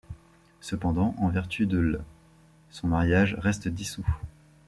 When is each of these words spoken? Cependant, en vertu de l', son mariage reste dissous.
Cependant, 0.61 1.13
en 1.19 1.29
vertu 1.29 1.67
de 1.67 1.77
l', 1.77 2.03
son 2.71 2.87
mariage 2.87 3.35
reste 3.37 3.67
dissous. 3.67 4.03